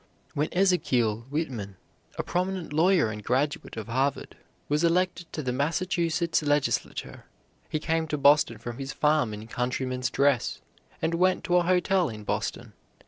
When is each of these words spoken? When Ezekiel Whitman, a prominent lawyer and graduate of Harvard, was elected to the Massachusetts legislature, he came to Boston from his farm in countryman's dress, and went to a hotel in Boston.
When 0.33 0.49
Ezekiel 0.51 1.27
Whitman, 1.29 1.75
a 2.17 2.23
prominent 2.23 2.73
lawyer 2.73 3.11
and 3.11 3.23
graduate 3.23 3.77
of 3.77 3.87
Harvard, 3.87 4.35
was 4.67 4.83
elected 4.83 5.31
to 5.31 5.43
the 5.43 5.51
Massachusetts 5.51 6.41
legislature, 6.41 7.25
he 7.69 7.77
came 7.77 8.07
to 8.07 8.17
Boston 8.17 8.57
from 8.57 8.79
his 8.79 8.93
farm 8.93 9.31
in 9.31 9.45
countryman's 9.45 10.09
dress, 10.09 10.59
and 11.03 11.13
went 11.13 11.43
to 11.43 11.57
a 11.57 11.61
hotel 11.61 12.09
in 12.09 12.23
Boston. 12.23 12.73